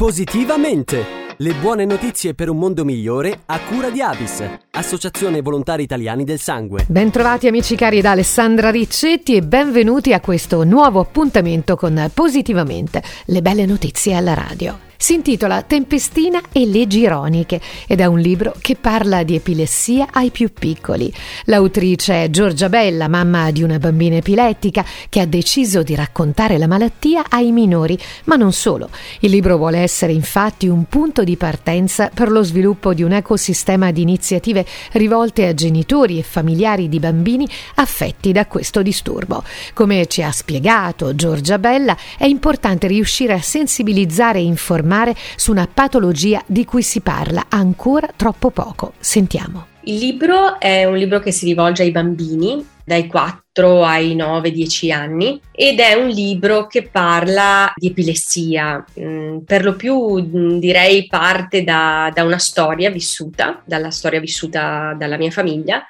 Positivamente! 0.00 1.34
Le 1.38 1.54
buone 1.54 1.84
notizie 1.84 2.32
per 2.32 2.48
un 2.48 2.56
mondo 2.56 2.84
migliore 2.84 3.40
a 3.46 3.58
cura 3.58 3.90
di 3.90 4.00
Avis, 4.00 4.48
Associazione 4.70 5.42
Volontari 5.42 5.82
Italiani 5.82 6.22
del 6.22 6.38
Sangue. 6.38 6.84
Bentrovati 6.86 7.48
amici 7.48 7.74
cari 7.74 8.00
da 8.00 8.12
Alessandra 8.12 8.70
Riccetti 8.70 9.34
e 9.34 9.42
benvenuti 9.42 10.12
a 10.12 10.20
questo 10.20 10.62
nuovo 10.62 11.00
appuntamento 11.00 11.74
con 11.74 12.12
Positivamente, 12.14 13.02
le 13.24 13.42
belle 13.42 13.66
notizie 13.66 14.14
alla 14.14 14.34
radio. 14.34 14.87
Si 15.00 15.14
intitola 15.14 15.62
Tempestina 15.62 16.40
e 16.50 16.66
leggi 16.66 16.98
ironiche 16.98 17.60
ed 17.86 18.00
è 18.00 18.06
un 18.06 18.18
libro 18.18 18.52
che 18.60 18.74
parla 18.74 19.22
di 19.22 19.36
epilessia 19.36 20.08
ai 20.10 20.30
più 20.30 20.52
piccoli. 20.52 21.10
L'autrice 21.44 22.24
è 22.24 22.30
Giorgia 22.30 22.68
Bella, 22.68 23.06
mamma 23.06 23.52
di 23.52 23.62
una 23.62 23.78
bambina 23.78 24.16
epilettica, 24.16 24.84
che 25.08 25.20
ha 25.20 25.26
deciso 25.26 25.84
di 25.84 25.94
raccontare 25.94 26.58
la 26.58 26.66
malattia 26.66 27.26
ai 27.28 27.52
minori, 27.52 27.96
ma 28.24 28.34
non 28.34 28.52
solo. 28.52 28.90
Il 29.20 29.30
libro 29.30 29.56
vuole 29.56 29.78
essere 29.78 30.12
infatti 30.12 30.66
un 30.66 30.86
punto 30.86 31.22
di 31.22 31.36
partenza 31.36 32.10
per 32.12 32.28
lo 32.28 32.42
sviluppo 32.42 32.92
di 32.92 33.04
un 33.04 33.12
ecosistema 33.12 33.92
di 33.92 34.02
iniziative 34.02 34.66
rivolte 34.94 35.46
a 35.46 35.54
genitori 35.54 36.18
e 36.18 36.24
familiari 36.24 36.88
di 36.88 36.98
bambini 36.98 37.48
affetti 37.76 38.32
da 38.32 38.46
questo 38.46 38.82
disturbo. 38.82 39.44
Come 39.74 40.06
ci 40.06 40.24
ha 40.24 40.32
spiegato 40.32 41.14
Giorgia 41.14 41.60
Bella, 41.60 41.96
è 42.18 42.26
importante 42.26 42.88
riuscire 42.88 43.32
a 43.34 43.40
sensibilizzare 43.40 44.40
e 44.40 44.42
informare 44.42 44.86
informare 44.88 45.14
su 45.36 45.50
una 45.50 45.68
patologia 45.72 46.42
di 46.46 46.64
cui 46.64 46.82
si 46.82 47.00
parla 47.00 47.46
ancora 47.50 48.08
troppo 48.16 48.50
poco. 48.50 48.94
Sentiamo. 48.98 49.66
Il 49.82 49.98
libro 49.98 50.58
è 50.58 50.84
un 50.84 50.96
libro 50.96 51.20
che 51.20 51.30
si 51.30 51.46
rivolge 51.46 51.82
ai 51.82 51.90
bambini 51.90 52.66
dai 52.84 53.06
4 53.06 53.84
ai 53.84 54.16
9-10 54.16 54.92
anni 54.92 55.40
ed 55.52 55.78
è 55.78 55.92
un 55.92 56.08
libro 56.08 56.66
che 56.66 56.88
parla 56.88 57.70
di 57.76 57.88
epilessia, 57.88 58.82
mm, 58.98 59.38
per 59.40 59.62
lo 59.62 59.76
più 59.76 60.22
mm, 60.22 60.58
direi 60.58 61.06
parte 61.06 61.64
da, 61.64 62.10
da 62.14 62.24
una 62.24 62.38
storia 62.38 62.90
vissuta, 62.90 63.62
dalla 63.64 63.90
storia 63.90 64.20
vissuta 64.20 64.94
dalla 64.98 65.18
mia 65.18 65.30
famiglia 65.30 65.86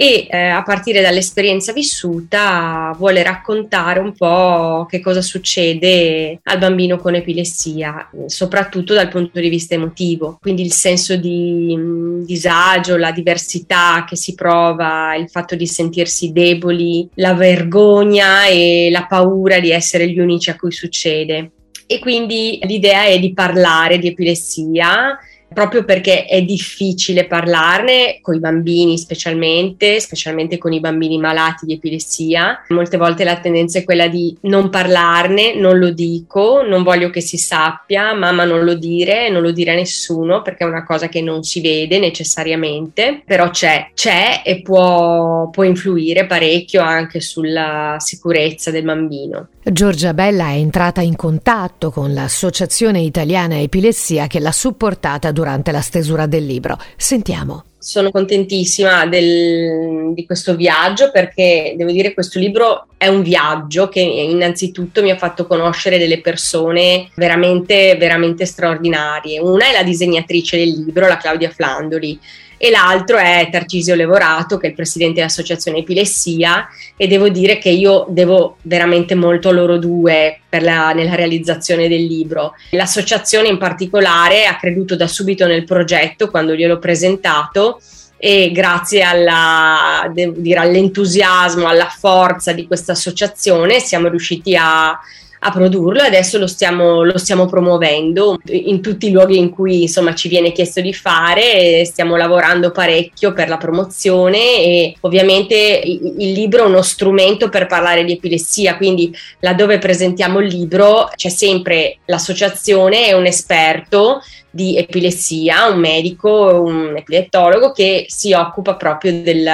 e 0.00 0.28
eh, 0.30 0.46
a 0.46 0.62
partire 0.62 1.02
dall'esperienza 1.02 1.74
vissuta 1.74 2.94
vuole 2.96 3.22
raccontare 3.22 4.00
un 4.00 4.14
po' 4.14 4.86
che 4.88 4.98
cosa 4.98 5.20
succede 5.20 6.40
al 6.42 6.56
bambino 6.56 6.96
con 6.96 7.16
epilessia, 7.16 8.08
soprattutto 8.24 8.94
dal 8.94 9.10
punto 9.10 9.38
di 9.38 9.50
vista 9.50 9.74
emotivo, 9.74 10.38
quindi 10.40 10.62
il 10.62 10.72
senso 10.72 11.16
di 11.16 11.76
mh, 11.76 11.82
mm, 11.82 12.22
disagio, 12.22 12.96
la 12.96 13.12
diversità 13.12 14.06
che 14.08 14.16
si 14.16 14.34
prova, 14.34 15.14
il 15.16 15.28
fatto 15.28 15.54
di 15.54 15.66
sentirsi 15.66 16.32
deboli, 16.32 17.06
la 17.16 17.34
vergogna 17.34 18.46
e 18.46 18.88
la 18.90 19.04
paura 19.04 19.60
di 19.60 19.70
essere 19.70 20.08
gli 20.08 20.18
unici 20.18 20.48
a 20.48 20.56
cui 20.56 20.72
succede. 20.72 21.50
E 21.86 21.98
quindi 21.98 22.58
l'idea 22.62 23.04
è 23.04 23.18
di 23.18 23.34
parlare 23.34 23.98
di 23.98 24.06
epilessia 24.06 25.18
proprio 25.52 25.84
perché 25.84 26.24
è 26.24 26.42
difficile 26.42 27.26
parlarne 27.26 28.18
con 28.22 28.34
i 28.34 28.38
bambini 28.38 28.96
specialmente, 28.98 30.00
specialmente 30.00 30.58
con 30.58 30.72
i 30.72 30.80
bambini 30.80 31.18
malati 31.18 31.66
di 31.66 31.74
epilessia. 31.74 32.64
Molte 32.68 32.96
volte 32.96 33.24
la 33.24 33.38
tendenza 33.38 33.78
è 33.78 33.84
quella 33.84 34.08
di 34.08 34.36
non 34.42 34.70
parlarne, 34.70 35.54
non 35.54 35.78
lo 35.78 35.90
dico, 35.90 36.62
non 36.62 36.82
voglio 36.82 37.10
che 37.10 37.20
si 37.20 37.36
sappia, 37.36 38.14
mamma 38.14 38.44
non 38.44 38.64
lo 38.64 38.74
dire, 38.74 39.28
non 39.28 39.42
lo 39.42 39.50
dire 39.50 39.72
a 39.72 39.74
nessuno 39.74 40.42
perché 40.42 40.64
è 40.64 40.68
una 40.68 40.84
cosa 40.84 41.08
che 41.08 41.20
non 41.20 41.42
si 41.42 41.60
vede 41.60 41.98
necessariamente, 41.98 43.22
però 43.24 43.50
c'è, 43.50 43.90
c'è 43.94 44.42
e 44.44 44.62
può, 44.62 45.50
può 45.50 45.64
influire 45.64 46.26
parecchio 46.26 46.80
anche 46.80 47.20
sulla 47.20 47.96
sicurezza 47.98 48.70
del 48.70 48.84
bambino. 48.84 49.48
Giorgia 49.62 50.14
Bella 50.14 50.48
è 50.48 50.54
entrata 50.54 51.02
in 51.02 51.16
contatto 51.16 51.90
con 51.90 52.14
l'Associazione 52.14 53.00
Italiana 53.00 53.60
Epilessia 53.60 54.26
che 54.26 54.40
l'ha 54.40 54.52
supportata 54.52 55.30
durante 55.30 55.39
la 55.72 55.80
stesura 55.80 56.26
del 56.26 56.44
libro. 56.44 56.78
Sentiamo. 56.96 57.64
Sono 57.78 58.10
contentissima 58.10 59.06
del, 59.06 60.12
di 60.12 60.26
questo 60.26 60.54
viaggio 60.54 61.10
perché 61.10 61.74
devo 61.76 61.90
dire 61.90 62.08
che 62.08 62.14
questo 62.14 62.38
libro 62.38 62.88
è 62.98 63.08
un 63.08 63.22
viaggio 63.22 63.88
che 63.88 64.00
innanzitutto 64.00 65.02
mi 65.02 65.10
ha 65.10 65.16
fatto 65.16 65.46
conoscere 65.46 65.96
delle 65.96 66.20
persone 66.20 67.08
veramente, 67.14 67.96
veramente 67.96 68.44
straordinarie. 68.44 69.40
Una 69.40 69.68
è 69.68 69.72
la 69.72 69.82
disegnatrice 69.82 70.58
del 70.58 70.68
libro, 70.68 71.08
la 71.08 71.16
Claudia 71.16 71.48
Flandoli 71.48 72.20
e 72.62 72.68
l'altro 72.68 73.16
è 73.16 73.48
Tarcisio 73.50 73.94
Levorato, 73.94 74.58
che 74.58 74.66
è 74.66 74.68
il 74.68 74.76
presidente 74.76 75.14
dell'Associazione 75.14 75.78
Epilessia 75.78 76.68
e 76.94 77.06
devo 77.06 77.30
dire 77.30 77.56
che 77.56 77.70
io 77.70 78.04
devo 78.10 78.58
veramente 78.60 79.14
molto 79.14 79.48
a 79.48 79.52
loro 79.52 79.78
due 79.78 80.40
la, 80.50 80.92
nella 80.92 81.14
realizzazione 81.14 81.88
del 81.88 82.04
libro. 82.04 82.52
L'associazione 82.72 83.48
in 83.48 83.56
particolare 83.56 84.44
ha 84.44 84.58
creduto 84.58 84.94
da 84.94 85.06
subito 85.06 85.46
nel 85.46 85.64
progetto 85.64 86.28
quando 86.28 86.54
gliel'ho 86.54 86.78
presentato 86.78 87.80
e 88.18 88.50
grazie 88.52 89.04
alla, 89.04 90.12
dire, 90.12 90.58
all'entusiasmo, 90.58 91.66
alla 91.66 91.88
forza 91.88 92.52
di 92.52 92.66
questa 92.66 92.92
associazione 92.92 93.80
siamo 93.80 94.08
riusciti 94.08 94.54
a 94.54 95.00
a 95.42 95.50
produrlo 95.50 96.00
e 96.00 96.06
adesso 96.06 96.38
lo 96.38 96.46
stiamo, 96.46 97.02
lo 97.02 97.16
stiamo 97.16 97.46
promuovendo 97.46 98.38
in 98.50 98.82
tutti 98.82 99.08
i 99.08 99.10
luoghi 99.10 99.38
in 99.38 99.50
cui 99.50 99.82
insomma 99.82 100.14
ci 100.14 100.28
viene 100.28 100.52
chiesto 100.52 100.80
di 100.80 100.92
fare, 100.92 101.84
stiamo 101.86 102.16
lavorando 102.16 102.70
parecchio 102.70 103.32
per 103.32 103.48
la 103.48 103.56
promozione 103.56 104.38
e 104.38 104.96
ovviamente 105.00 105.80
il, 105.84 106.32
libro 106.32 106.64
è 106.64 106.66
uno 106.66 106.82
strumento 106.82 107.48
per 107.48 107.66
parlare 107.66 108.04
di 108.04 108.12
epilessia, 108.12 108.76
quindi 108.76 109.14
laddove 109.40 109.78
presentiamo 109.78 110.40
il 110.40 110.48
libro 110.48 111.10
c'è 111.14 111.30
sempre 111.30 111.98
l'associazione 112.04 113.08
e 113.08 113.14
un 113.14 113.26
esperto 113.26 114.20
di 114.50 114.76
epilessia, 114.76 115.68
un 115.68 115.78
medico, 115.78 116.62
un 116.62 116.96
epilettologo 116.96 117.72
che 117.72 118.06
si 118.08 118.32
occupa 118.32 118.74
proprio 118.76 119.22
del, 119.22 119.48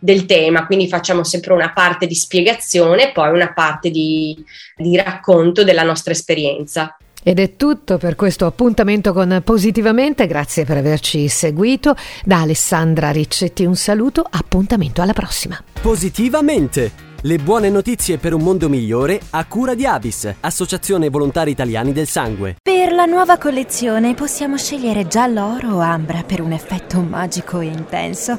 del 0.00 0.26
tema, 0.26 0.66
quindi 0.66 0.88
facciamo 0.88 1.24
sempre 1.24 1.52
una 1.52 1.72
parte 1.72 2.06
di 2.06 2.14
spiegazione 2.14 3.08
e 3.08 3.12
poi 3.12 3.30
una 3.30 3.52
parte 3.52 3.90
di, 3.90 4.36
di 4.76 4.96
racconto 4.96 5.64
della 5.64 5.82
nostra 5.84 6.12
esperienza. 6.12 6.96
Ed 7.22 7.40
è 7.40 7.56
tutto 7.56 7.98
per 7.98 8.14
questo 8.14 8.46
appuntamento 8.46 9.12
con 9.12 9.42
Positivamente, 9.44 10.28
grazie 10.28 10.64
per 10.64 10.76
averci 10.76 11.26
seguito. 11.26 11.96
Da 12.24 12.42
Alessandra 12.42 13.10
Riccetti 13.10 13.64
un 13.64 13.74
saluto, 13.74 14.24
appuntamento 14.28 15.02
alla 15.02 15.12
prossima. 15.12 15.60
Positivamente! 15.80 17.15
Le 17.26 17.38
buone 17.38 17.70
notizie 17.70 18.18
per 18.18 18.34
un 18.34 18.42
mondo 18.42 18.68
migliore 18.68 19.20
a 19.30 19.44
cura 19.46 19.74
di 19.74 19.84
Avis, 19.84 20.32
Associazione 20.38 21.08
Volontari 21.08 21.50
Italiani 21.50 21.92
del 21.92 22.06
Sangue. 22.06 22.54
Per 22.62 22.92
la 22.92 23.04
nuova 23.04 23.36
collezione 23.36 24.14
possiamo 24.14 24.56
scegliere 24.56 25.08
giallo 25.08 25.44
oro 25.56 25.74
o 25.74 25.78
ambra 25.80 26.22
per 26.22 26.40
un 26.40 26.52
effetto 26.52 27.00
magico 27.00 27.58
e 27.58 27.64
intenso. 27.64 28.38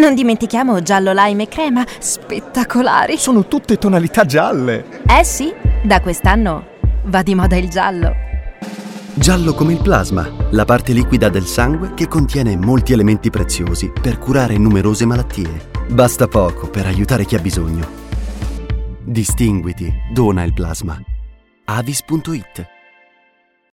Non 0.00 0.14
dimentichiamo 0.14 0.80
giallo 0.80 1.12
lime 1.12 1.42
e 1.42 1.48
crema, 1.48 1.84
spettacolari. 1.98 3.18
Sono 3.18 3.46
tutte 3.46 3.76
tonalità 3.76 4.24
gialle. 4.24 5.02
Eh 5.06 5.24
sì, 5.24 5.52
da 5.84 6.00
quest'anno 6.00 6.68
va 7.04 7.20
di 7.20 7.34
moda 7.34 7.56
il 7.56 7.68
giallo. 7.68 8.14
Giallo 9.12 9.52
come 9.52 9.74
il 9.74 9.82
plasma, 9.82 10.26
la 10.52 10.64
parte 10.64 10.94
liquida 10.94 11.28
del 11.28 11.44
sangue 11.44 11.92
che 11.92 12.08
contiene 12.08 12.56
molti 12.56 12.94
elementi 12.94 13.28
preziosi 13.28 13.92
per 13.92 14.18
curare 14.18 14.56
numerose 14.56 15.04
malattie. 15.04 15.68
Basta 15.88 16.28
poco 16.28 16.70
per 16.70 16.86
aiutare 16.86 17.26
chi 17.26 17.34
ha 17.34 17.38
bisogno. 17.38 18.01
Distinguiti, 19.04 19.92
dona 20.12 20.44
il 20.44 20.52
plasma. 20.52 21.00
avis.it 21.64 22.81